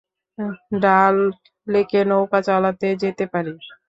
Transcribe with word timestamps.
ডাল 0.81 1.15
লেকে 1.67 2.01
নৌকা 2.09 2.39
চালাতে 2.47 2.87
যেতে 3.01 3.25
পারি। 3.33 3.53